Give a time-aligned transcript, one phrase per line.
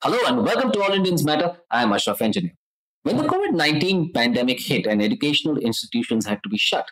[0.00, 1.56] Hello and welcome to All Indians Matter.
[1.72, 2.52] I am Ashraf Engineer.
[3.02, 6.86] When the COVID 19 pandemic hit and educational institutions had to be shut,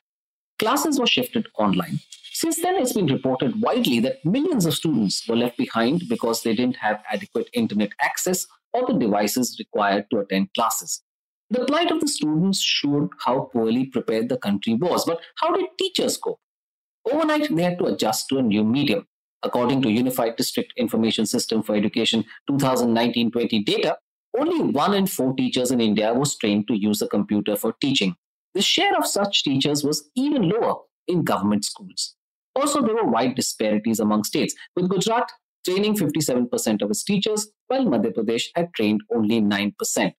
[0.59, 2.01] classes were shifted online.
[2.33, 6.53] Since then, it's been reported widely that millions of students were left behind because they
[6.53, 11.05] didn't have adequate internet access or the devices required to attend classes.
[11.49, 15.05] The plight of the students showed how poorly prepared the country was.
[15.05, 16.41] But how did teachers cope?
[17.05, 19.07] Overnight, they had to adjust to a new medium.
[19.47, 23.97] According to Unified District Information System for Education 2019 20 data,
[24.37, 28.17] only one in four teachers in India was trained to use a computer for teaching.
[28.55, 30.75] The share of such teachers was even lower
[31.07, 32.17] in government schools.
[32.57, 35.31] Also, there were wide disparities among states, with Gujarat
[35.65, 40.13] training 57% of its teachers, while Madhya Pradesh had trained only 9%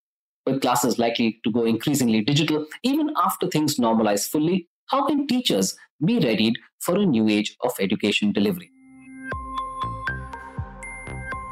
[0.46, 5.76] with classes likely to go increasingly digital, even after things normalize fully, how can teachers
[6.06, 8.72] be readied for a new age of education delivery?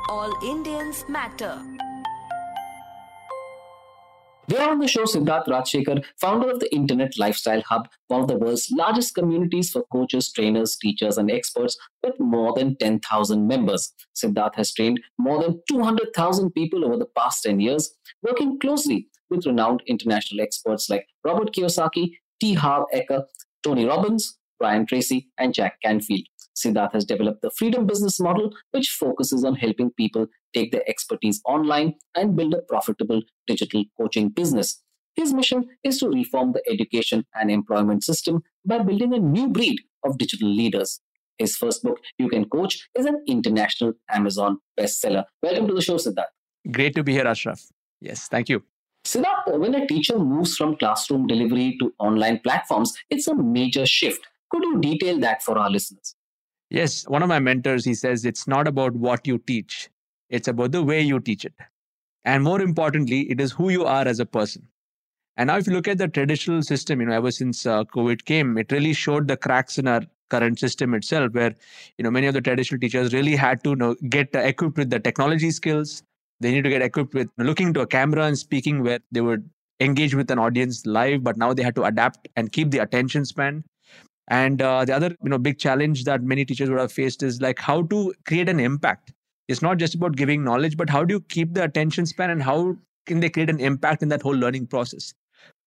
[0.08, 1.60] All Indians matter.
[4.48, 8.28] We are on the show Siddharth Rajsekar, founder of the Internet Lifestyle Hub, one of
[8.28, 13.94] the world's largest communities for coaches, trainers, teachers, and experts with more than 10,000 members.
[14.16, 19.48] Siddharth has trained more than 200,000 people over the past 10 years, working closely with
[19.48, 22.54] renowned international experts like Robert Kiyosaki, T.
[22.54, 23.24] Harv Eker,
[23.64, 26.28] Tony Robbins, Brian Tracy, and Jack Canfield.
[26.58, 31.42] Siddharth has developed the Freedom Business Model, which focuses on helping people take their expertise
[31.46, 34.82] online and build a profitable digital coaching business.
[35.16, 39.80] His mission is to reform the education and employment system by building a new breed
[40.04, 41.00] of digital leaders.
[41.38, 45.26] His first book, You Can Coach, is an international Amazon bestseller.
[45.44, 46.26] Welcome to the show, Siddharth.
[46.72, 47.62] Great to be here, Ashraf.
[48.02, 48.64] Yes, thank you.
[49.06, 54.26] Siddharth, when a teacher moves from classroom delivery to online platforms, it's a major shift.
[54.50, 56.16] Could you detail that for our listeners?
[56.76, 59.90] Yes, one of my mentors, he says it's not about what you teach,
[60.30, 61.54] it's about the way you teach it.
[62.26, 64.68] And more importantly, it is who you are as a person.
[65.38, 68.26] And now, if you look at the traditional system, you know, ever since uh, COVID
[68.26, 71.56] came, it really showed the cracks in our current system itself, where
[71.98, 74.78] you know many of the traditional teachers really had to you know, get uh, equipped
[74.78, 76.04] with the technology skills.
[76.42, 79.50] They need to get equipped with looking to a camera and speaking, where they would
[79.80, 81.24] engage with an audience live.
[81.24, 83.64] But now they had to adapt and keep the attention span.
[84.28, 87.42] And uh, the other, you know, big challenge that many teachers would have faced is
[87.42, 89.14] like how to create an impact.
[89.48, 92.42] It's not just about giving knowledge, but how do you keep the attention span and
[92.42, 92.76] how
[93.06, 95.14] can they create an impact in that whole learning process?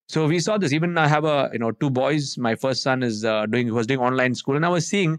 [0.08, 0.72] So we saw this.
[0.72, 2.38] Even I have a, you know, two boys.
[2.38, 5.18] My first son is uh, doing was doing online school, and I was seeing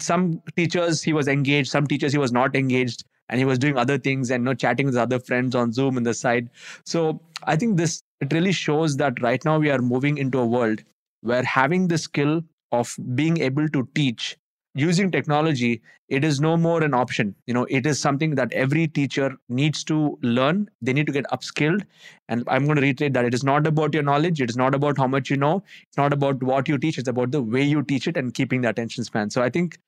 [0.00, 3.78] some teachers he was engaged, some teachers he was not engaged, and he was doing
[3.78, 6.50] other things and you know chatting with other friends on Zoom in the side.
[6.84, 10.46] So I think this it really shows that right now we are moving into a
[10.46, 10.82] world
[11.20, 12.42] where having the skill
[12.80, 14.36] of being able to teach
[14.74, 17.34] using technology it is no more an option.
[17.46, 20.68] You know it is something that every teacher needs to learn.
[20.82, 21.84] They need to get upskilled.
[22.28, 24.40] And i'm going to reiterate that it is not about your knowledge.
[24.40, 25.62] It is not about how much you know.
[25.88, 26.98] It's not about what you teach.
[26.98, 29.30] It's about the way you teach it and keeping the attention span.
[29.30, 29.78] So i think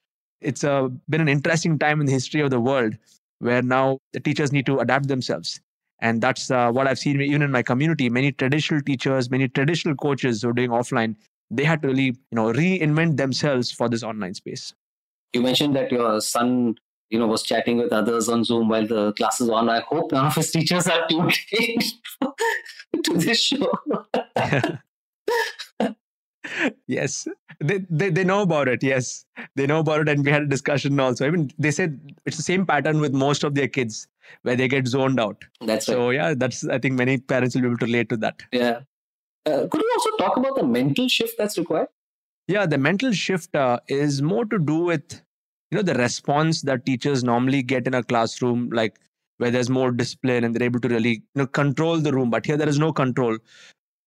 [0.41, 2.97] it's a, uh, been an interesting time in the history of the world
[3.39, 5.61] where now the teachers need to adapt themselves.
[6.01, 8.09] And that's uh, what i've seen even in my community.
[8.11, 11.17] Many traditional teachers many traditional coaches who are doing offline
[11.51, 14.75] they had to really you know reinvent themselves for this online space.
[15.33, 16.77] You mentioned that your son
[17.11, 19.69] you know was chatting with others on zoom while the class is on.
[19.69, 23.73] I hope none of his teachers are tuned in to this show.
[26.87, 27.27] Yes.
[27.61, 29.25] They, they they know about it yes.
[29.57, 31.27] They know about it and we had a discussion also.
[31.27, 34.09] I mean they said it's the same pattern with most of their kids
[34.43, 35.45] where they get zoned out.
[35.61, 36.15] That's so right.
[36.15, 38.43] yeah that's i think many parents will be able to relate to that.
[38.53, 38.81] Yeah
[39.47, 41.89] uh, could you also talk about the mental shift that's required?
[42.49, 45.23] Yeah, the mental shift uh, is more to do with
[45.71, 48.99] you know the response that teachers normally get in a classroom, like
[49.39, 52.31] where there's more discipline and they're able to really you know control the room.
[52.31, 53.39] But here there is no control.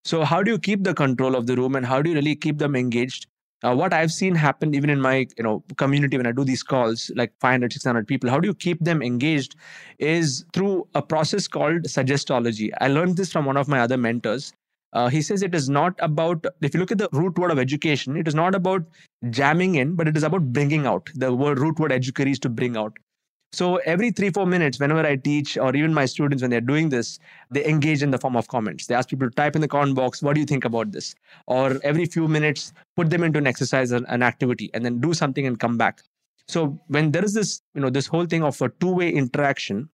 [0.06, 2.36] So how do you keep the control of the room and how do you really
[2.36, 3.28] keep them engaged?
[3.62, 6.64] Uh, what I've seen happen even in my you know community when I do these
[6.64, 9.56] calls, like 500, 600 people, how do you keep them engaged?
[10.00, 12.72] Is through a process called suggestology.
[12.80, 14.54] I learned this from one of my other mentors.
[14.94, 17.60] Uh, he says it is not about, if you look at the root word of
[17.60, 18.84] education, it is not about
[19.30, 21.10] jamming in, but it is about bringing out.
[21.16, 22.98] The word root word educate is to bring out.
[23.52, 26.90] So every three, four minutes, whenever I teach, or even my students, when they're doing
[26.90, 27.18] this,
[27.50, 28.86] they engage in the form of comments.
[28.86, 31.16] They ask people to type in the comment box, what do you think about this?
[31.48, 35.16] Or every few minutes, put them into an exercise, an, an activity, and then do
[35.16, 36.04] something and come back.
[36.48, 39.90] So when there is this, you know, this whole thing of a two-way interaction,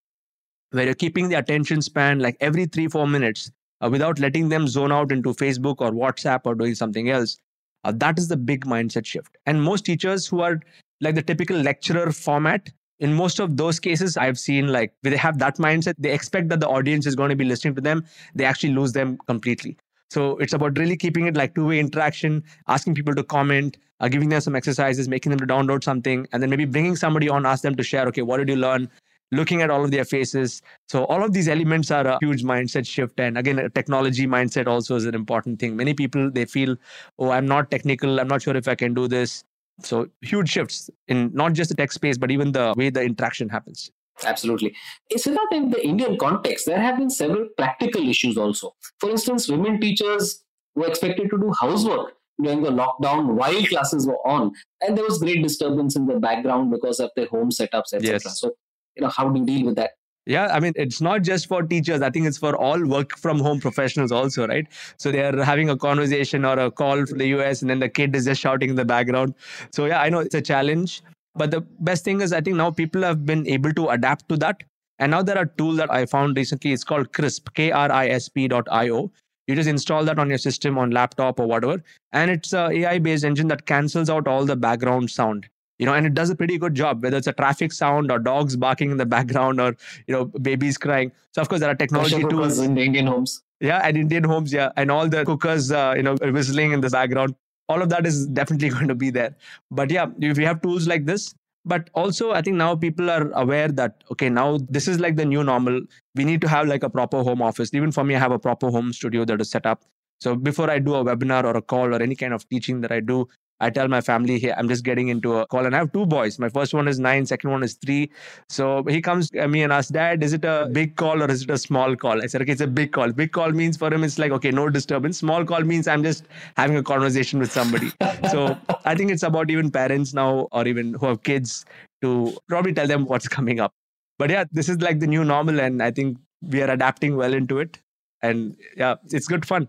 [0.72, 4.68] where you're keeping the attention span like every three, four minutes, uh, without letting them
[4.68, 7.38] zone out into Facebook or WhatsApp or doing something else.
[7.83, 9.38] Uh, that is the big mindset shift.
[9.45, 10.60] And most teachers who are
[11.01, 15.38] like the typical lecturer format, in most of those cases, I've seen like they have
[15.39, 15.95] that mindset.
[15.98, 18.06] They expect that the audience is going to be listening to them.
[18.33, 19.77] They actually lose them completely.
[20.10, 24.07] So it's about really keeping it like two way interaction, asking people to comment, uh,
[24.07, 27.45] giving them some exercises, making them to download something, and then maybe bringing somebody on,
[27.45, 28.89] ask them to share, okay, what did you learn?
[29.31, 30.62] Looking at all of their faces.
[30.88, 33.19] So all of these elements are a huge mindset shift.
[33.19, 35.75] And again, a technology mindset also is an important thing.
[35.75, 36.77] Many people, they feel,
[37.18, 38.19] oh, I'm not technical.
[38.19, 39.44] I'm not sure if I can do this.
[39.81, 43.50] So huge shifts in not just the tech space, but even the way the interaction
[43.50, 43.92] happens.
[44.24, 44.74] Absolutely.
[45.13, 48.75] Siddharth, in the Indian context, there have been several practical issues also.
[49.00, 50.44] For instance, women teachers
[50.75, 55.19] were expected to do housework during the lockdown while classes were on, and there was
[55.19, 58.19] great disturbance in the background because of their home setups, etc.
[58.24, 58.39] Yes.
[58.39, 58.51] So,
[58.96, 59.92] you know, how do you deal with that?
[60.28, 62.02] Yeah, I mean, it's not just for teachers.
[62.02, 64.66] I think it's for all work from home professionals also, right?
[64.98, 67.90] So they are having a conversation or a call from the US, and then the
[67.90, 69.36] kid is just shouting in the background.
[69.72, 71.04] So, yeah, I know it's a challenge.
[71.36, 74.38] But the best thing is, I think now people have been able to adapt to
[74.38, 74.64] that.
[74.98, 76.72] And now there are tools that I found recently.
[76.72, 79.12] It's called Krisp, K R I S P dot I O.
[79.46, 81.84] You just install that on your system, on laptop or whatever.
[82.14, 85.94] And it's a AI based engine that cancels out all the background sound you know
[85.94, 88.92] and it does a pretty good job whether it's a traffic sound or dogs barking
[88.92, 89.75] in the background or
[90.07, 91.12] you know babies crying.
[91.31, 92.60] So of course there are technology Pressure tools.
[92.60, 93.44] in the Indian homes.
[93.62, 96.89] yeah and indian homes yeah and all the cookers uh, you know whistling in the
[96.89, 97.36] background.
[97.68, 99.36] All of that is definitely going to be there.
[99.72, 101.33] But yeah if you have tools like this
[101.68, 105.25] but also i think now people are aware that okay now this is like the
[105.25, 105.81] new normal.
[106.16, 107.74] We need to have like a proper home office.
[107.74, 109.83] Even for me i have a proper home studio that is set up.
[110.19, 112.92] So before i do a webinar or a call or any kind of teaching that
[112.92, 113.27] i do
[113.60, 115.66] I tell my family, hey, I'm just getting into a call.
[115.66, 116.38] And I have two boys.
[116.40, 118.12] My first one is nine, second one is three.
[118.50, 121.44] So he comes to me and asks, Dad, is it a big call or is
[121.44, 122.22] it a small call?
[122.22, 123.12] I said, okay, it's a big call.
[123.13, 125.18] Big call means for him, it's like, okay, no disturbance.
[125.18, 126.25] Small call means I'm just
[126.57, 127.92] having a conversation with somebody.
[128.30, 131.66] so I think it's about even parents now or even who have kids
[132.01, 133.74] to probably tell them what's coming up.
[134.19, 135.62] But yeah, this is like the new normal.
[135.62, 137.80] And I think we are adapting well into it.
[138.22, 139.68] And yeah, it's good fun.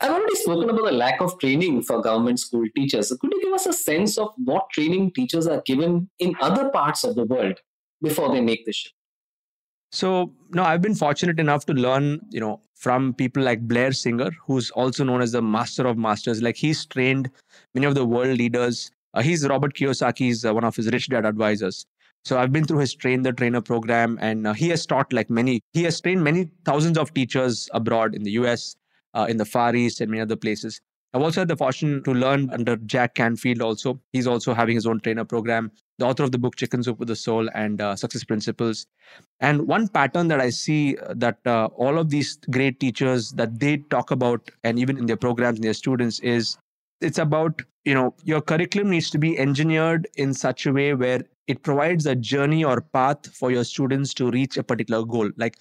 [0.00, 3.08] I've already spoken about the lack of training for government school teachers.
[3.20, 7.04] Could you give us a sense of what training teachers are given in other parts
[7.04, 7.60] of the world
[8.02, 8.94] before they make the shift?
[9.92, 14.30] So, no, I've been fortunate enough to learn, you know, from people like Blair Singer,
[14.44, 16.42] who's also known as the master of masters.
[16.42, 17.30] Like he's trained
[17.74, 18.90] many of the world leaders.
[19.14, 21.86] Uh, he's Robert Kiyosaki's uh, one of his rich dad advisors.
[22.24, 25.30] So I've been through his train the trainer program, and uh, he has taught like
[25.30, 25.60] many.
[25.72, 28.74] He has trained many thousands of teachers abroad in the U.S
[29.16, 30.80] uh, in the Far East and many other places.
[31.14, 33.98] I've also had the fortune to learn under Jack Canfield also.
[34.12, 37.08] He's also having his own trainer program, the author of the book Chicken Soup with
[37.08, 38.86] the Soul and uh, Success Principles.
[39.40, 43.58] And one pattern that I see uh, that uh, all of these great teachers that
[43.58, 46.58] they talk about and even in their programs and their students is
[47.00, 51.22] it's about, you know, your curriculum needs to be engineered in such a way where
[51.46, 55.30] it provides a journey or path for your students to reach a particular goal.
[55.36, 55.56] Like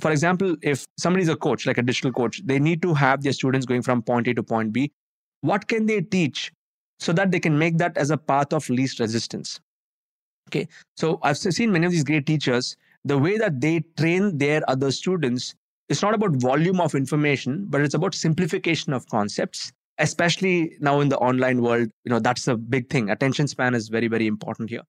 [0.00, 3.32] for example, if somebody's a coach, like a digital coach, they need to have their
[3.32, 4.92] students going from point A to point B.
[5.40, 6.52] What can they teach
[6.98, 9.60] so that they can make that as a path of least resistance?
[10.48, 14.68] Okay, so I've seen many of these great teachers, the way that they train their
[14.68, 15.54] other students,
[15.88, 21.08] it's not about volume of information, but it's about simplification of concepts especially now in
[21.08, 24.68] the online world you know that's a big thing attention span is very very important
[24.68, 24.82] here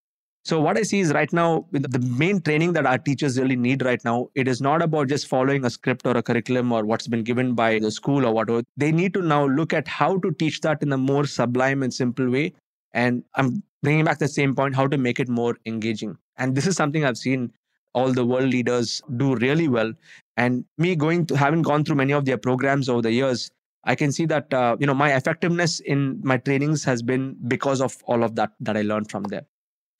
[0.43, 3.83] so what I see is right now, the main training that our teachers really need
[3.83, 7.07] right now, it is not about just following a script or a curriculum or what's
[7.07, 8.63] been given by the school or whatever.
[8.75, 11.93] They need to now look at how to teach that in a more sublime and
[11.93, 12.53] simple way.
[12.93, 16.17] And I'm bringing back the same point, how to make it more engaging.
[16.37, 17.53] And this is something I've seen
[17.93, 19.93] all the world leaders do really well.
[20.37, 23.51] And me going to having gone through many of their programs over the years,
[23.83, 27.81] I can see that uh, you know my effectiveness in my trainings has been because
[27.81, 29.45] of all of that that I learned from there.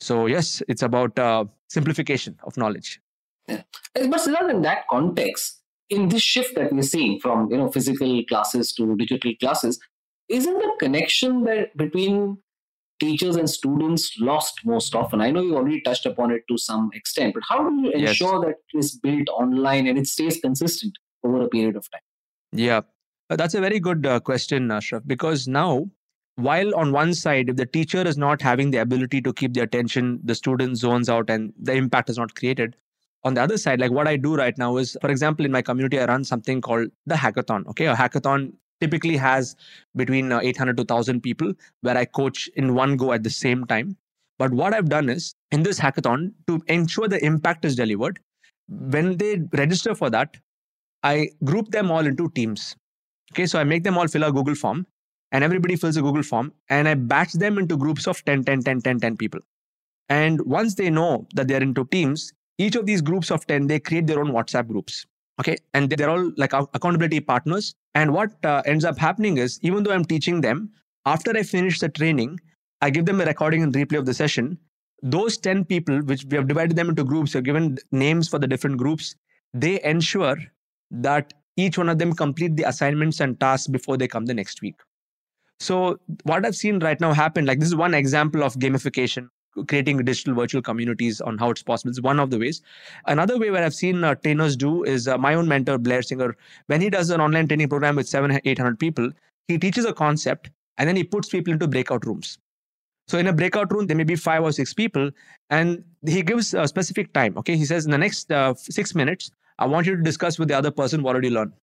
[0.02, 3.00] So yes, it's about uh, simplification of knowledge.
[3.48, 3.62] Yeah.
[3.94, 8.24] But still in that context, in this shift that we're seeing from you know physical
[8.28, 9.80] classes to digital classes,
[10.28, 12.40] isn't the connection that between
[13.00, 15.22] teachers and students lost most often?
[15.22, 18.36] I know you already touched upon it to some extent, but how do you ensure
[18.36, 18.46] yes.
[18.46, 20.94] that it is built online and it stays consistent
[21.24, 22.02] over a period of time?
[22.54, 22.82] Yeah,
[23.30, 25.90] uh, that's a very good uh, question, Ashraf, because now
[26.36, 29.62] while on one side if the teacher is not having the ability to keep the
[29.62, 32.76] attention the student zones out and the impact is not created.
[33.24, 35.62] On the other side like what i do right now is for example in my
[35.62, 37.86] community i run something called the hackathon okay?
[37.86, 39.56] A hackathon typically has
[39.96, 43.66] between uh, 800 to 1000 people where i coach in one go at the same
[43.66, 43.96] time.
[44.40, 48.20] But what i've done is in this hackathon to ensure the impact is delivered
[48.68, 50.38] when they register for that
[51.04, 52.76] i group them all into teams
[53.34, 53.46] okay?
[53.46, 54.88] So i make them all fill a google form
[55.32, 58.64] and everybody fills a Google form and I batch them into groups of 10, 10,
[58.64, 59.40] 10, 10, 10 people.
[60.10, 63.80] And once they know that they're into teams, each of these groups of 10, they
[63.80, 65.06] create their own WhatsApp groups.
[65.40, 65.58] Okay.
[65.74, 67.74] And they're all like accountability partners.
[67.96, 70.70] And what uh, ends up happening is, even though I'm teaching them,
[71.06, 72.40] after I finish the training,
[72.82, 74.58] I give them a recording and replay of the session.
[75.02, 78.48] Those 10 people, which we have divided them into groups, have given names for the
[78.48, 79.16] different groups,
[79.54, 80.38] they ensure
[80.92, 84.62] that each one of them complete the assignments and tasks before they come the next
[84.62, 84.76] week.
[85.62, 89.30] So, what I've seen right now happen, like this is one example of gamification
[89.68, 91.92] creating digital virtual communities on how it's possible.
[91.92, 92.62] It's one of the ways.
[93.06, 96.36] Another way where I've seen uh, trainers do is uh, my own mentor, Blair Singer,
[96.68, 99.12] when he does an online training program with seven, 800 people,
[99.48, 102.40] he teaches a concept and then he puts people into breakout rooms.
[103.08, 105.12] So in a breakout room, there may be five or six people,
[105.50, 107.38] and he gives a specific time.
[107.38, 110.48] Okay, he says in the next uh, six minutes, I want you to discuss with
[110.48, 111.54] the other person what did you learn.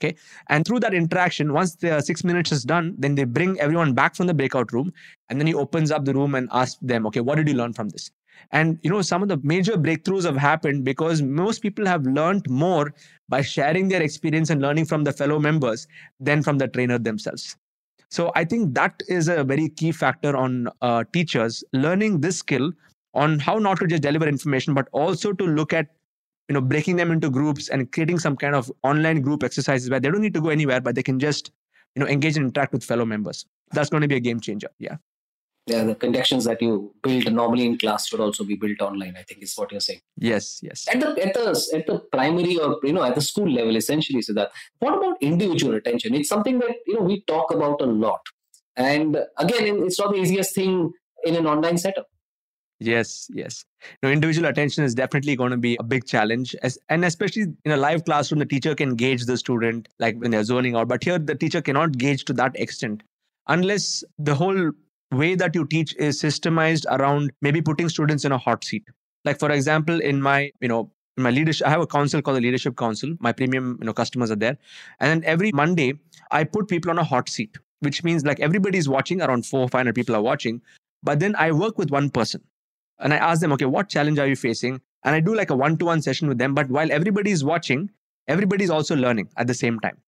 [0.00, 0.14] Okay.
[0.48, 4.14] And through that interaction, once the six minutes is done, then they bring everyone back
[4.14, 4.92] from the breakout room.
[5.28, 7.72] And then he opens up the room and asks them, okay, what did you learn
[7.72, 8.10] from this?
[8.52, 12.48] And you know, some of the major breakthroughs have happened because most people have learned
[12.48, 12.94] more
[13.28, 15.88] by sharing their experience and learning from the fellow members
[16.20, 17.56] than from the trainer themselves.
[18.10, 22.72] So I think that is a very key factor on uh, teachers learning this skill
[23.14, 25.88] on how not to just deliver information, but also to look at
[26.48, 30.00] you know breaking them into groups and creating some kind of online group exercises where
[30.00, 31.50] they don't need to go anywhere but they can just
[31.94, 33.46] you know engage and interact with fellow members.
[33.72, 34.96] That's going to be a game changer yeah.
[35.66, 39.22] Yeah the connections that you build normally in class should also be built online i
[39.22, 40.00] think is what you're saying.
[40.16, 40.86] Yes yes.
[40.88, 44.22] At the at the at the primary or you know at the school level essentially
[44.22, 47.86] so that what about individual attention it's something that you know we talk about a
[47.86, 48.20] lot.
[48.76, 50.92] And again it's not the easiest thing
[51.24, 52.08] in an online setup
[52.80, 53.64] Yes, yes.
[54.02, 56.54] No, individual attention is definitely going to be a big challenge.
[56.62, 60.30] As, and especially in a live classroom, the teacher can gauge the student like when
[60.30, 60.86] they're zoning out.
[60.86, 63.02] But here, the teacher cannot gauge to that extent
[63.48, 64.70] unless the whole
[65.10, 68.84] way that you teach is systemized around maybe putting students in a hot seat.
[69.24, 72.36] Like, for example, in my, you know, in my leadership, I have a council called
[72.36, 73.16] the Leadership Council.
[73.18, 74.56] My premium, you know, customers are there.
[75.00, 75.94] And then every Monday,
[76.30, 79.68] I put people on a hot seat, which means like everybody's watching, around four or
[79.68, 80.62] 500 people are watching.
[81.02, 82.42] But then I work with one person
[83.00, 84.80] and I ask them, okay, what challenge are you facing?
[85.04, 86.54] And I do like a one to one session with them.
[86.54, 87.90] But while everybody is watching,
[88.26, 89.98] everybody is also learning at the same time.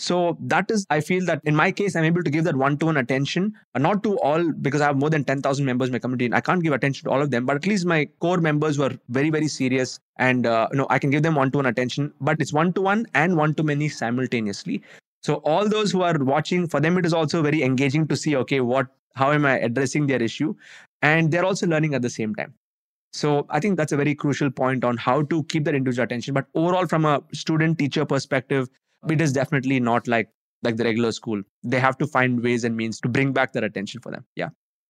[0.00, 2.78] So that is, I feel that in my case, I'm able to give that one
[2.78, 5.98] to one attention, not to all, because I have more than 10,000 members in my
[5.98, 6.26] community.
[6.26, 8.78] And I can't give attention to all of them, but at least my core members
[8.78, 9.98] were very, very serious.
[10.16, 12.72] And, uh, you know, I can give them one to one attention, but it's one
[12.74, 14.82] to one and one to many simultaneously.
[15.24, 18.36] So all those who are watching, for them, it is also very engaging to see,
[18.36, 20.54] okay, what how am i addressing their issue
[21.02, 22.54] and they're also learning at the same time.
[23.12, 26.34] So i think that's a very crucial point on how to keep that individual attention.
[26.34, 28.68] But overall from a student teacher perspective
[29.08, 30.28] it is definitely not like
[30.62, 31.42] like the regular school.
[31.62, 34.24] They have to find ways and means to bring back their attention for them.
[34.34, 34.48] Yeah.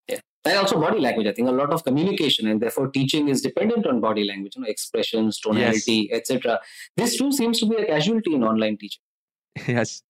[0.09, 0.21] Yeah.
[0.47, 3.87] And also body language i think a lot of communication and therefore teaching is dependent
[3.87, 6.21] on body language you know expressions tonality yes.
[6.21, 6.59] etc
[6.97, 9.03] this too seems to be a casualty in online teaching.
[9.67, 10.03] Yes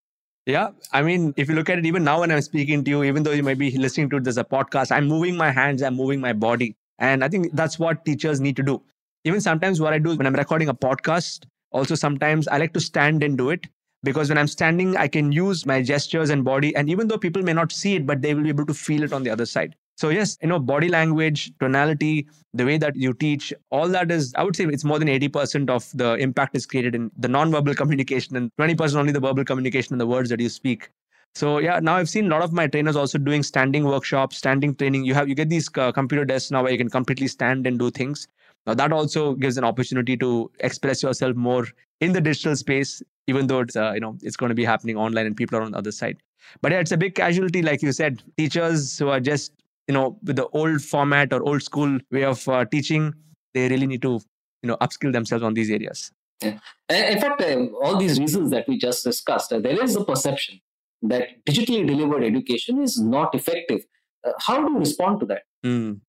[0.49, 0.71] yeah.
[0.93, 3.23] I mean, if you look at it, even now when I'm speaking to you, even
[3.23, 6.21] though you might be listening to this a podcast, I'm moving my hands, I'm moving
[6.21, 6.75] my body.
[6.99, 8.83] And I think that's what teachers need to do.
[9.25, 12.81] Even sometimes what I do when I'm recording a podcast, also sometimes I like to
[12.81, 13.67] stand and do it
[14.03, 16.75] because when I'm standing, I can use my gestures and body.
[16.75, 19.03] And even though people may not see it, but they will be able to feel
[19.03, 19.77] it on the other side.
[19.99, 24.33] So yes, you know, body language, tonality, the way that you teach, all that is,
[24.37, 27.75] I would say it's more than 80% of the impact is created in the non-verbal
[27.83, 30.91] communication and 20% only the verbal communication and the words that you speak.
[31.35, 34.77] So yeah, now I've seen a lot of my trainers also doing standing workshops, standing
[34.77, 35.05] training.
[35.05, 37.77] You have you get these uh, computer desks now where you can completely stand and
[37.77, 38.29] do things.
[38.67, 41.67] Now that also gives an opportunity to express yourself more
[42.01, 44.97] in the digital space, even though it's uh, you know it's going to be happening
[44.97, 46.19] online and people are on the other side.
[46.61, 48.23] But yeah, it's a big casualty, like you said.
[48.37, 49.53] Teachers who are just
[49.89, 53.13] you know with the old format or old school way of uh, teaching
[53.55, 54.21] they really need to
[54.63, 56.13] you know upskill themselves on these areas.
[56.43, 56.59] Yeah.
[56.89, 60.61] in fact uh, all these reasons that we just discussed uh, there is a perception
[61.03, 63.81] that digitally delivered education is not effective.
[64.27, 65.43] Uh, how do you respond to that?
[65.67, 66.01] Mm.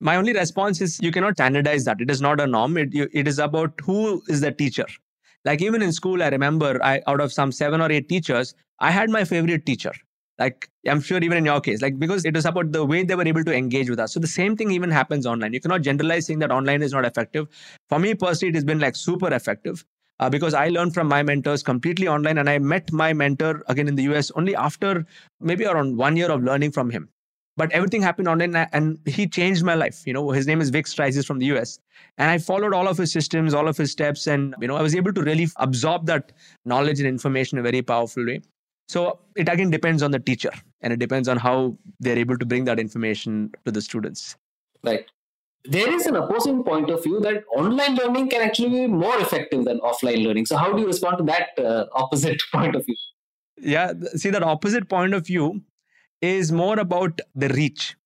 [0.00, 2.00] my only response is you cannot standardize that.
[2.00, 2.76] It is not a norm.
[2.76, 4.86] It, it is about who is the teacher.
[5.44, 8.90] Like even in school i remember i out of some seven or eight teachers i
[8.90, 9.92] had my favorite teacher
[10.38, 13.14] like i'm sure even in your case like because it was about the way they
[13.14, 14.12] were able to engage with us.
[14.12, 15.52] So the same thing even happens online.
[15.52, 17.48] You cannot generalize saying that online is not effective.
[17.88, 19.84] For me personally it has been like super effective
[20.20, 23.88] uh, because i learned from my mentors completely online and i met my mentor again
[23.88, 25.06] in the us only after
[25.40, 27.08] maybe around one year of learning from him.
[27.58, 30.06] But everything happened online and he changed my life.
[30.06, 31.78] You know his name is vic Strizheus from the us
[32.18, 34.82] and i followed all of his systems all of his steps and you know i
[34.82, 36.32] was able to really absorb that
[36.64, 38.40] knowledge and information in a very powerful way
[38.92, 42.44] so it again depends on the teacher and it depends on how they're able to
[42.44, 44.36] bring that information to the students.
[44.84, 45.04] Right.
[45.74, 49.64] there is an opposing point of view that online learning can actually be more effective
[49.64, 50.46] than offline learning.
[50.46, 52.96] So, how do you respond to that uh, opposite point of view?
[53.74, 55.62] Yeah, see, that opposite point of view
[56.20, 57.96] is more about the reach.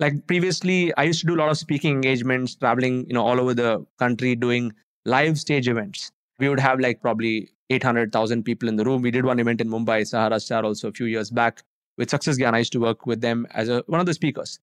[0.00, 3.40] Like previously, I used to do a lot of speaking engagements, traveling, you know, all
[3.40, 4.72] over the country, doing
[5.04, 6.10] live stage events.
[6.38, 9.02] We would have like probably 800,000 people in the room.
[9.02, 11.62] We did one event in Mumbai, Sahara Star, also a few years back
[11.96, 12.54] with Success Gyan.
[12.54, 14.58] I used to work with them as a, one of the speakers.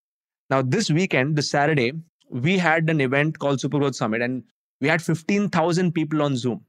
[0.50, 1.94] Now, this weekend, this Saturday,
[2.30, 4.44] we had an event called Super Growth Summit and
[4.82, 6.66] we had 15,000 people on Zoom.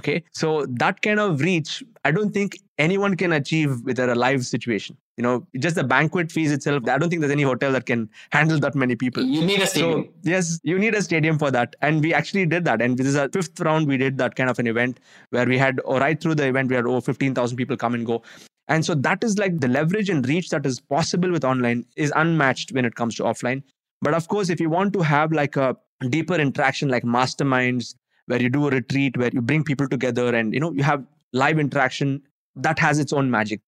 [0.00, 0.24] Okay.
[0.32, 4.96] So that kind of reach, I don't think anyone can achieve with a live situation.
[5.18, 8.08] You know, just the banquet fees itself, I don't think there's any hotel that can
[8.30, 9.22] handle that many people.
[9.22, 10.04] You need a stadium.
[10.04, 11.76] So, yes, you need a stadium for that.
[11.82, 12.80] And we actually did that.
[12.80, 14.98] And this is our fifth round, we did that kind of an event
[15.30, 18.06] where we had, or right through the event, we had over 15,000 people come and
[18.06, 18.22] go.
[18.68, 22.12] And so that is like the leverage and reach that is possible with online is
[22.16, 23.62] unmatched when it comes to offline.
[24.00, 25.76] But of course, if you want to have like a
[26.08, 27.94] deeper interaction, like masterminds,
[28.26, 31.04] where you do a retreat, where you bring people together and you know you have
[31.32, 32.22] live interaction,
[32.56, 33.60] that has its own magic.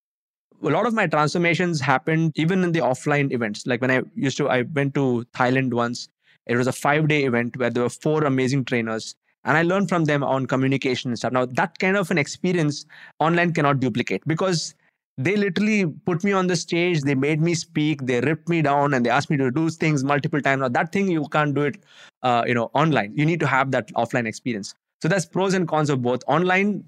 [0.62, 3.66] A lot of my transformations happened even in the offline events.
[3.66, 6.08] Like when I used to, I went to Thailand once.
[6.46, 10.04] It was a five-day event where there were four amazing trainers, and I learned from
[10.04, 11.32] them on communication and stuff.
[11.32, 12.84] Now that kind of an experience
[13.18, 14.74] online cannot duplicate because
[15.16, 18.94] they literally put me on the stage they made me speak they ripped me down
[18.94, 20.60] and they asked me to do things multiple times.
[20.60, 21.76] Now that thing you can't do it
[22.22, 23.12] uh, you know online.
[23.16, 24.74] You need to have that offline experience.
[25.02, 26.22] So there's pros and cons of both.
[26.26, 26.84] Online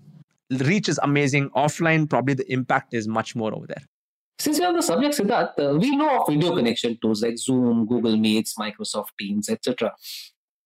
[0.50, 1.50] reach is amazing.
[1.50, 3.83] Offline probably the impact is much more over there.
[4.38, 7.87] Since we're on the subject siddharth uh, we know of video connection tools like zoom
[7.87, 9.92] google meets microsoft teams etc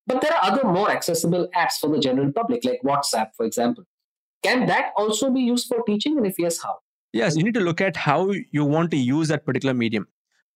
[0.06, 3.84] but there are other more accessible apps for the general public like whatsapp for example.
[4.42, 6.16] Can that also be used for teaching?
[6.16, 6.78] And if yes how
[7.12, 10.06] Yes, you need to look at how you want to use that particular medium.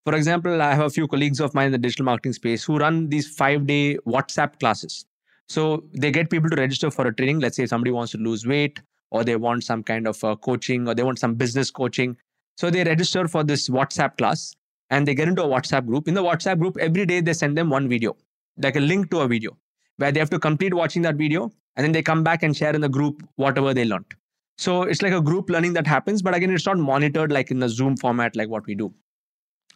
[0.05, 2.77] For example, I have a few colleagues of mine in the digital marketing space who
[2.79, 5.05] run these five day WhatsApp classes.
[5.49, 7.41] So they get people to register for a training.
[7.41, 8.81] Let's say somebody wants to lose weight
[9.11, 12.17] or they want some kind of uh, coaching or they want some business coaching.
[12.57, 14.55] So they register for this WhatsApp class
[14.91, 16.07] and they get into a WhatsApp group.
[16.07, 18.17] In the WhatsApp group, every day they send them one video,
[18.59, 19.57] like a link to a video,
[19.97, 22.75] where they have to complete watching that video and then they come back and share
[22.75, 24.15] in the group whatever they learned.
[24.57, 27.59] So it's like a group learning that happens, but again, it's not monitored like in
[27.59, 28.95] the Zoom format, like what we do.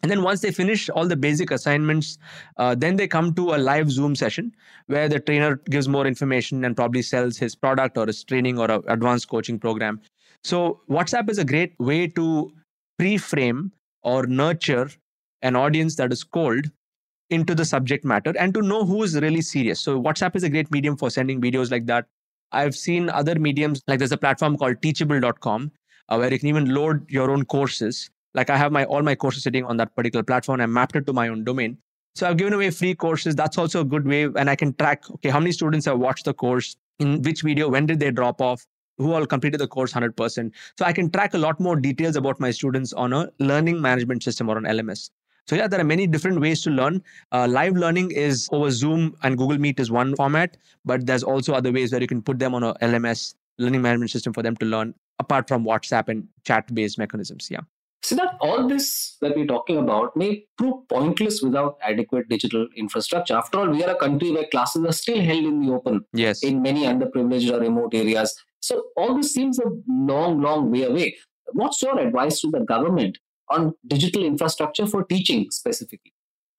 [0.03, 2.19] And then once they finish all the basic assignments,
[2.57, 4.55] uh, then they come to a live Zoom session
[4.87, 8.71] where the trainer gives more information and probably sells his product or his training or
[8.71, 10.01] an advanced coaching program.
[10.45, 12.53] So WhatsApp is a great way to
[12.99, 14.89] pre-frame or nurture
[15.43, 16.71] an audience that is cold
[17.31, 19.81] into the subject matter and to know who is really serious.
[19.81, 22.07] So WhatsApp is a great medium for sending videos like that
[22.53, 25.71] I've seen other mediums, like there's a platform called teachable.com,
[26.09, 28.11] uh, where you can even load your own courses.
[28.35, 30.61] Like I have my all my courses sitting on that particular platform.
[30.61, 31.79] I mapped it to my own domain.
[32.15, 33.37] So I've given away free courses.
[33.37, 34.25] That's also a good way.
[34.25, 37.69] And I can track, okay, how many students have watched the course, in which video,
[37.69, 40.53] when did they drop off, who all completed the course 100%.
[40.77, 44.23] So I can track a lot more details about my students on a learning management
[44.23, 45.11] system or an LMS.
[45.49, 47.03] So yeah, there are many different ways to learn.
[47.33, 51.55] Uh, live learning is over Zoom and Google Meet is one format, but there's also
[51.55, 54.57] other ways where you can put them on a LMS learning management system for them
[54.57, 57.49] to learn apart from WhatsApp and chat-based mechanisms.
[57.51, 57.61] Yeah.
[58.03, 63.35] So that all this that we're talking about may prove pointless without adequate digital infrastructure.
[63.35, 66.05] After all, we are a country where classes are still held in the open.
[66.13, 66.45] Yes.
[66.45, 68.35] In many underprivileged or remote areas.
[68.61, 71.17] So all this seems a long, long way away.
[71.53, 73.19] What's your advice to the government
[73.51, 76.13] on digital infrastructure for teaching specifically?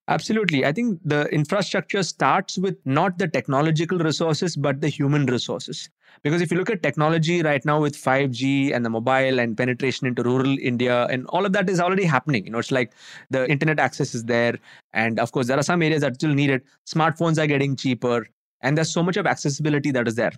[0.08, 0.66] Absolutely.
[0.66, 5.88] I think the infrastructure starts with not the technological resources, but the human resources.
[6.24, 10.08] Because if you look at technology right now with 5G and the mobile and penetration
[10.08, 12.44] into rural India, and all of that is already happening.
[12.44, 12.92] You know, it's like
[13.30, 14.58] the internet access is there.
[14.92, 16.64] And of course, there are some areas that still need it.
[16.88, 18.26] Smartphones are getting cheaper.
[18.62, 20.32] And there's so much of accessibility that is there.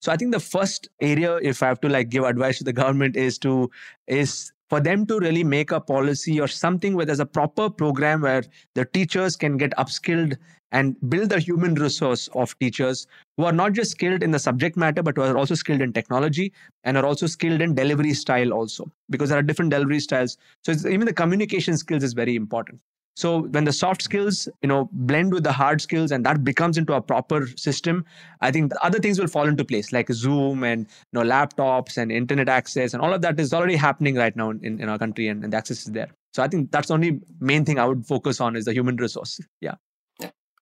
[0.00, 2.72] So I think the first area, if I have to like give advice to the
[2.72, 3.70] government, is to
[4.06, 8.20] is for them to really make a policy or something where there's a proper program
[8.20, 8.42] where
[8.74, 10.36] the teachers can get upskilled
[10.72, 14.76] and build the human resource of teachers who are not just skilled in the subject
[14.76, 16.52] matter but who are also skilled in technology
[16.84, 20.36] and are also skilled in delivery style also because there are different delivery styles.
[20.62, 22.80] So even the communication skills is very important
[23.18, 26.78] so when the soft skills, you know, blend with the hard skills and that becomes
[26.78, 28.04] into a proper system,
[28.40, 31.96] I think the other things will fall into place, like Zoom and you know laptops
[31.96, 34.98] and internet access and all of that is already happening right now in, in our
[34.98, 36.10] country and, and the access is there.
[36.32, 38.94] So I think that's the only main thing I would focus on is the human
[38.94, 39.40] resource.
[39.60, 39.74] Yeah.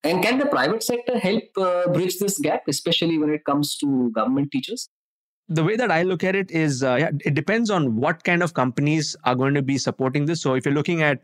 [0.03, 4.11] And can the private sector help uh, bridge this gap, especially when it comes to
[4.13, 4.89] government teachers?
[5.49, 8.43] the way that I look at it is, uh, yeah, it depends on what kind
[8.43, 10.43] of companies are going to be supporting this.
[10.43, 11.23] So if you're looking at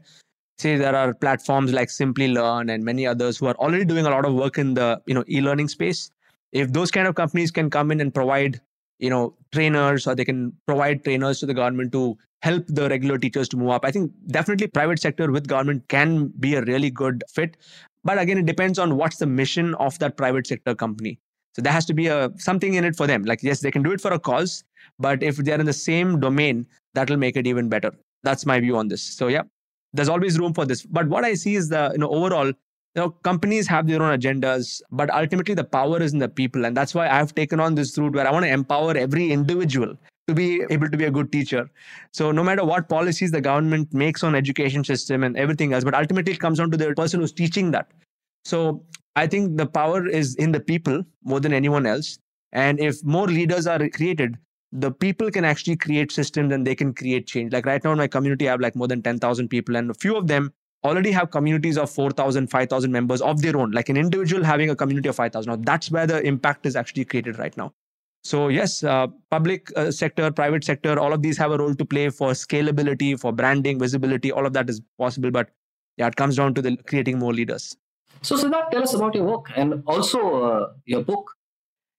[0.58, 4.24] say there are platforms like Simplilearn and many others who are already doing a lot
[4.24, 6.10] of work in the you know e-learning space.
[6.52, 8.60] If those kind of companies can come in and provide
[8.98, 13.18] you know trainers or they can provide trainers to the government to help the regular
[13.18, 16.90] teachers to move up i think definitely private sector with government can be a really
[16.90, 17.56] good fit.
[18.04, 21.18] But again it depends on what's the mission of that private sector company.
[21.54, 23.24] So there has to be a something in it for them.
[23.24, 24.64] Like yes they can do it for a cause
[24.98, 27.92] but if they're in the same domain that will make it even better.
[28.22, 29.02] That's my view on this.
[29.02, 29.42] So yeah
[29.92, 30.82] there's always room for this.
[30.84, 32.54] But what i see is the you know overall you
[32.96, 36.64] know companies have their own agendas but ultimately the power is in the people.
[36.64, 39.96] And that's why i've taken on this route where i want to empower every individual
[40.28, 41.68] to be able to be a good teacher.
[42.12, 45.94] So no matter what policies the government makes on education system and everything else but
[45.94, 47.90] ultimately it comes down to the person who's teaching that.
[48.44, 48.84] So
[49.16, 52.18] i think the power is in the people more than anyone else.
[52.52, 54.36] And if more leaders are created
[54.72, 57.52] the people can actually create systems and they can create change.
[57.52, 59.94] Like right now in my community, I have like more than 10,000 people, and a
[59.94, 60.52] few of them
[60.84, 64.76] already have communities of 4,000, 5,000 members of their own, like an individual having a
[64.76, 65.48] community of 5,000.
[65.48, 67.72] Now, that's where the impact is actually created right now.
[68.24, 71.84] So, yes, uh, public uh, sector, private sector, all of these have a role to
[71.84, 75.30] play for scalability, for branding, visibility, all of that is possible.
[75.30, 75.50] But
[75.96, 77.76] yeah, it comes down to the creating more leaders.
[78.22, 81.32] So, Siddharth, tell us about your work and also uh, your book,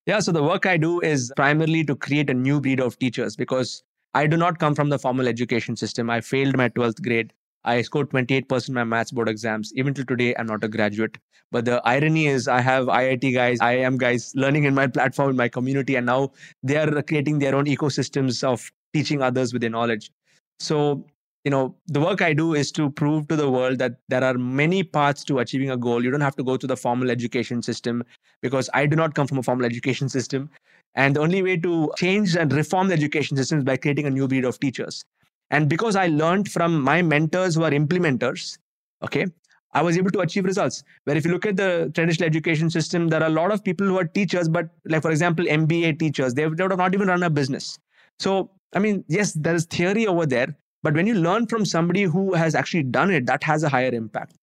[0.06, 3.36] yeah, so the work I do is primarily to create a new breed of teachers
[3.36, 6.10] because I do not come from the formal education system.
[6.10, 7.34] I failed my 12th grade.
[7.64, 9.72] I scored 28% in my maths board exams.
[9.76, 11.18] Even till today, I'm not a graduate.
[11.52, 15.36] But the irony is, I have IIT guys, IIM guys learning in my platform, in
[15.38, 19.70] my community, and now they are creating their own ecosystems of teaching others with their
[19.70, 20.12] knowledge.
[20.60, 21.06] So
[21.44, 24.36] you know the work i do is to prove to the world that there are
[24.36, 26.04] many paths to achieving a goal.
[26.04, 28.04] You don't have to go through the formal education system
[28.42, 30.50] because i do not come from a formal education system.
[30.96, 34.12] And the only way to change and reform the education system is by creating a
[34.12, 35.04] new breed of teachers.
[35.50, 38.58] And because i learned from my mentors who are implementers
[39.04, 39.26] okay
[39.74, 40.84] i was able to achieve results.
[41.04, 43.86] Where if you look at the traditional education system there are a lot of people
[43.88, 47.30] who are teachers but like for example mba teachers they, would not even run a
[47.30, 47.78] business.
[48.20, 52.04] So i mean yes there is theory over there but when you learn from somebody
[52.04, 54.36] who has actually done it, that has a higher impact.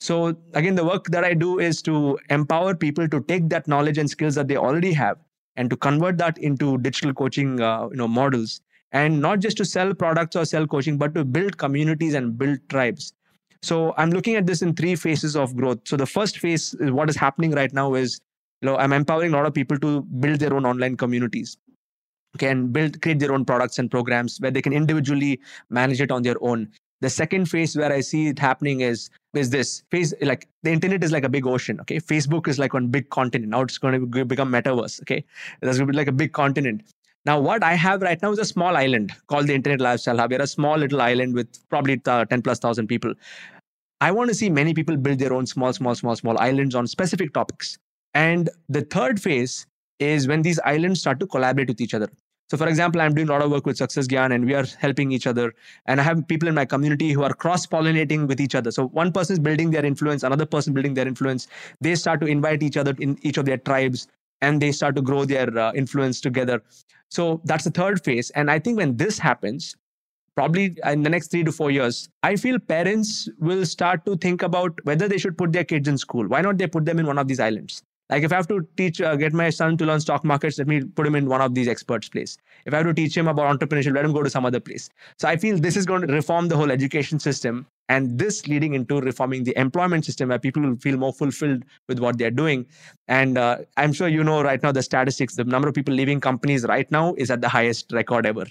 [0.00, 3.96] So again, the work that I do is to empower people to take that knowledge
[3.96, 5.16] and skills that they already have
[5.56, 8.60] and to convert that into digital coaching, uh, you know, models,
[8.92, 12.58] and not just to sell products or sell coaching, but to build communities and build
[12.68, 13.14] tribes.
[13.62, 15.78] So I'm looking at this in three phases of growth.
[15.84, 18.20] So the first phase is what is happening right now is,
[18.60, 21.56] you know, I'm empowering a lot of people to build their own online communities
[22.36, 26.22] can build create their own products and programs where they can individually manage it on
[26.22, 26.68] their own.
[27.02, 31.04] The second phase where i see it happening is is this phase like the internet
[31.04, 31.98] is like a big ocean okay?
[32.00, 33.50] Facebook is like one big continent.
[33.50, 35.24] Now it's going to become metaverse okay?
[35.60, 36.82] That's going to be like a big continent.
[37.26, 40.30] Now what i have right now is a small island called the internet lifestyle hub.
[40.30, 43.14] We're a small little island with probably uh, 10 plus thousand people.
[44.00, 46.86] I want to see many people build their own small small small small islands on
[46.86, 47.78] specific topics.
[48.14, 49.66] And the third phase
[49.98, 52.08] is when these islands start to collaborate with each other
[52.48, 54.64] so, for example, I'm doing a lot of work with Success Gyan and we are
[54.78, 55.52] helping each other.
[55.86, 58.70] And I have people in my community who are cross pollinating with each other.
[58.70, 61.48] So, one person is building their influence, another person building their influence.
[61.80, 64.06] They start to invite each other in each of their tribes
[64.42, 66.62] and they start to grow their uh, influence together.
[67.10, 68.30] So, that's the third phase.
[68.30, 69.74] And I think when this happens,
[70.36, 74.42] probably in the next three to four years, I feel parents will start to think
[74.42, 76.28] about whether they should put their kids in school.
[76.28, 77.82] Why not they put them in one of these islands?
[78.08, 80.68] Like if I have to teach, uh, get my son to learn stock markets, let
[80.68, 82.38] me put him in one of these experts' place.
[82.64, 84.90] If I have to teach him about entrepreneurship, let him go to some other place.
[85.18, 88.74] So I feel this is going to reform the whole education system, and this leading
[88.74, 92.66] into reforming the employment system, where people will feel more fulfilled with what they're doing.
[93.08, 96.20] And uh, I'm sure you know right now the statistics, the number of people leaving
[96.20, 98.46] companies right now is at the highest record ever.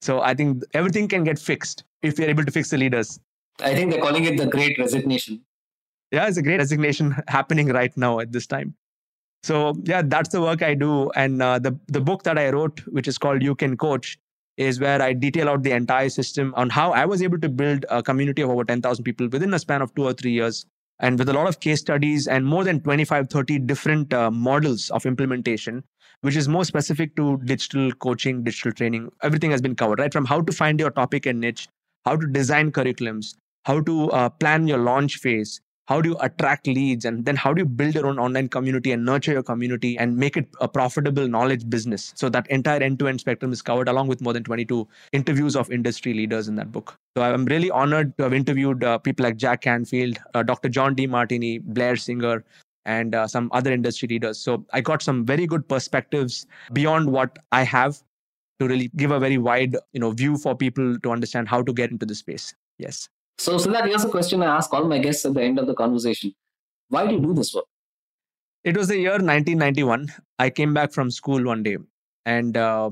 [0.00, 3.20] So I think everything can get fixed if we're able to fix the leaders.
[3.60, 5.42] I think they're calling it the Great Resignation.
[6.12, 8.74] Yeah, it's a great resignation happening right now at this time.
[9.42, 11.10] So yeah, that's the work I do.
[11.10, 14.18] And uh, the the book that I wrote, which is called You Can Coach,
[14.56, 17.84] is where I detail out the entire system on how I was able to build
[17.90, 20.66] a community of over 10,000 people within a span of two or three years.
[20.98, 24.90] And with a lot of case studies and more than 25, 30 different uh, models
[24.90, 25.84] of implementation,
[26.22, 29.10] which is more specific to digital coaching, digital training.
[29.22, 30.12] Everything has been covered, right?
[30.12, 31.68] From how to find your topic and niche,
[32.06, 33.34] how to design curriculums,
[33.66, 37.52] how to uh, plan your launch phase, how do you attract leads and then how
[37.52, 40.68] do you build your own online community and nurture your community and make it a
[40.68, 42.12] profitable knowledge business?
[42.16, 46.12] So that entire end-to-end spectrum is covered along with more than 22 interviews of industry
[46.12, 46.96] leaders in that book.
[47.16, 50.94] So i'm really honored to have interviewed uh, people like jack canfield uh, dr john
[50.94, 52.44] demartini blair singer
[52.84, 54.38] and uh, some other industry leaders.
[54.38, 58.02] So i got some very good perspectives beyond what i have
[58.58, 61.72] to really give a very wide you know view for people to understand how to
[61.72, 62.54] get into the space.
[62.78, 65.66] Yes So, Siddharth, here's a question I ask all my guests at the end of
[65.66, 66.34] the conversation.
[66.88, 67.66] Why do you do this work?
[68.64, 70.08] It was the year 1991.
[70.38, 71.76] I came back from school one day
[72.24, 72.90] and uh,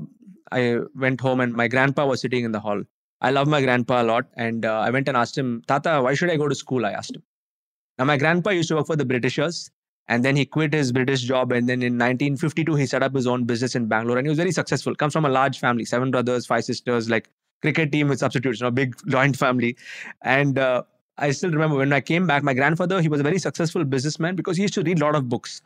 [0.51, 2.81] I went home, and my grandpa was sitting in the hall.
[3.21, 4.25] I love my grandpa a lot.
[4.35, 6.85] And uh, I went and asked him, Tata, why should I go to school?
[6.85, 7.23] I asked him.
[7.97, 9.71] Now, my grandpa used to work for the Britishers
[10.07, 11.51] and then he quit his British job.
[11.51, 14.37] And then in 1952, he set up his own business in Bangalore and he was
[14.37, 14.93] very successful.
[14.95, 17.29] Comes from a large family, seven brothers, five sisters, like
[17.65, 19.75] cricket team with substitutes, you know, big joint family.
[20.21, 20.83] And uh,
[21.17, 24.35] I still remember when I came back, my grandfather, he was a very successful businessman
[24.35, 25.61] because he used to read a lot of books.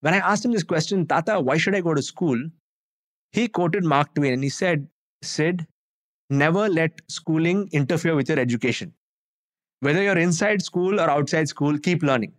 [0.00, 2.38] When I asked him this question, Tata, why should I go to school?
[3.32, 4.86] He quoted Mark Twain and he said,
[5.22, 5.66] Sid,
[6.30, 8.92] never let schooling interfere with your education.
[9.80, 12.32] Whether you're inside school or outside school, keep learning.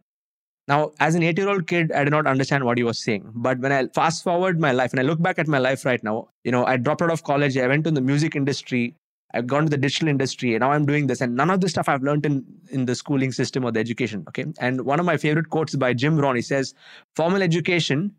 [0.68, 3.32] Now, as an eight year old kid, I did not understand what he was saying.
[3.36, 6.04] But when I fast forward my life and I look back at my life right
[6.04, 8.96] now, you know, I dropped out of college, I went to the music industry,
[9.36, 11.20] I've gone to the digital industry, and now I'm doing this.
[11.20, 14.24] And none of this stuff I've learned in, in the schooling system or the education.
[14.30, 14.46] Okay.
[14.60, 16.74] And one of my favorite quotes by Jim Rohn, he says,
[17.16, 18.16] formal education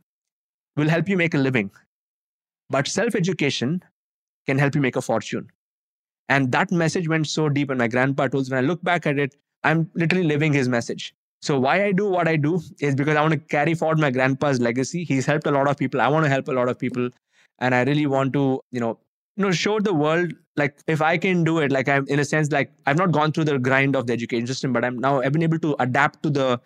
[0.76, 1.70] will help you make a living,
[2.68, 3.82] but self education
[4.46, 5.48] can help you make a fortune.
[6.28, 7.70] And that message went so deep.
[7.70, 11.14] And my grandpa told when I look back at it, I'm literally living his message.
[11.40, 14.10] So why I do what I do is because I want to carry forward my
[14.10, 15.04] grandpa's legacy.
[15.04, 16.00] He's helped a lot of people.
[16.00, 17.08] I want to help a lot of people.
[17.58, 18.98] And I really want to, you know,
[19.44, 22.50] know, show the world like if I can do it, like I'm in a sense,
[22.50, 25.32] like I've not gone through the grind of the education system, but I'm now I've
[25.32, 26.60] been able to adapt to the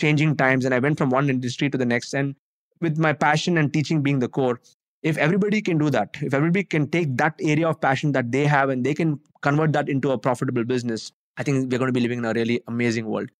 [0.00, 0.64] changing times.
[0.64, 2.14] And I went from one industry to the next.
[2.14, 2.34] And
[2.80, 4.60] with my passion and teaching being the core,
[5.02, 8.46] if everybody can do that, if everybody can take that area of passion that they
[8.46, 11.92] have and they can convert that into a profitable business, I think we're going to
[11.92, 13.30] be living in a really amazing world.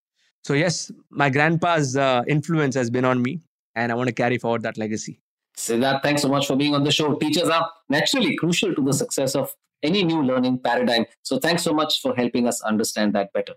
[0.44, 3.40] So, yes, my grandpa's uh, influence has been on me,
[3.76, 5.20] and I want to carry forward that legacy.
[5.56, 7.14] Siddharth, thanks so much for being on the show.
[7.14, 11.04] Teachers are naturally crucial to the success of any new learning paradigm.
[11.22, 13.54] So, thanks so much for helping us understand that better.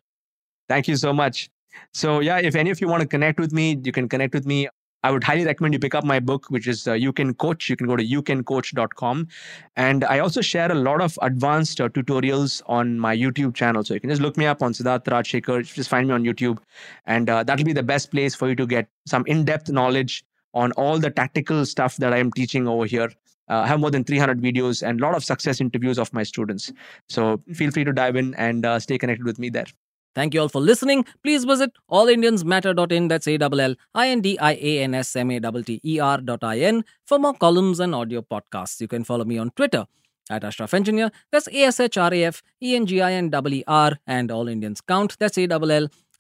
[0.68, 1.50] Thank you so much.
[1.94, 4.46] So, yeah, if any of you want to connect with me, you can connect with
[4.46, 4.68] me
[5.06, 7.70] I would highly recommend you pick up my book, which is uh, You Can Coach.
[7.70, 9.28] You can go to youcancoach.com.
[9.76, 13.84] And I also share a lot of advanced uh, tutorials on my YouTube channel.
[13.84, 15.72] So you can just look me up on Siddharth Rajsekar.
[15.72, 16.58] Just find me on YouTube.
[17.06, 20.26] And uh, that'll be the best place for you to get some in depth knowledge
[20.56, 23.12] on all the tactical stuff that I am teaching over here.
[23.48, 26.24] Uh, I have more than 300 videos and a lot of success interviews of my
[26.24, 26.72] students.
[27.10, 29.68] So feel free to dive in and uh, stay connected with me there.
[30.16, 31.06] Thank you all for listening.
[31.24, 38.80] Please visit allindiansmatter.in, that's A-L-L-I-N-D-I-A-N-S-M-A-T-T-E-R dot I-N for more columns and audio podcasts.
[38.80, 39.86] You can follow me on Twitter
[40.30, 45.38] at Ashraf Engineer, that's A-S-H-R-A-F-E-N-G-I-N-E-R, and All Indians Count, that's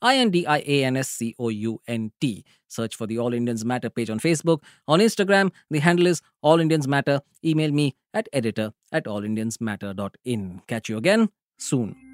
[0.02, 2.46] A-L-L-I-N-D-I-A-N-S-C-O-U-N-T.
[2.68, 4.62] Search for the All Indians Matter page on Facebook.
[4.88, 7.22] On Instagram, the handle is All Indians Matter.
[7.44, 10.62] Email me at editor at allindiansmatter.in.
[10.68, 12.05] Catch you again soon.